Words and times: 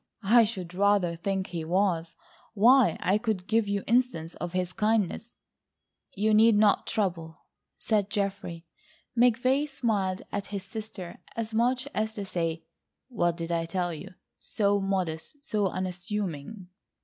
I 0.23 0.45
should 0.45 0.73
rather 0.73 1.15
think 1.15 1.45
he 1.49 1.63
was. 1.63 2.15
Why, 2.55 2.97
I 3.01 3.19
could 3.19 3.45
give 3.45 3.67
you 3.67 3.83
instances 3.85 4.35
of 4.37 4.53
his 4.53 4.73
kindness—" 4.73 5.35
"You 6.15 6.33
need 6.33 6.55
not 6.57 6.87
trouble," 6.87 7.41
said 7.77 8.09
Geoffrey. 8.09 8.65
McVay 9.15 9.69
smiled 9.69 10.23
at 10.31 10.47
his 10.47 10.63
sister 10.63 11.19
as 11.35 11.53
much 11.53 11.87
as 11.93 12.15
to 12.15 12.25
say: 12.25 12.63
What 13.09 13.37
did 13.37 13.51
I 13.51 13.65
tell 13.67 13.93
you?... 13.93 14.15
so 14.39 14.79
modest, 14.79 15.43
so 15.43 15.67
unassuming. 15.67 16.69